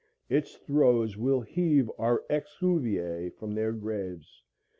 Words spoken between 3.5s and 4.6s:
their graves.